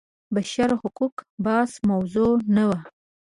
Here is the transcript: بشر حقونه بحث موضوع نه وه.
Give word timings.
بشر 0.33 0.69
حقونه 0.81 1.21
بحث 1.45 1.71
موضوع 1.89 2.31
نه 2.55 2.63
وه. 2.69 2.79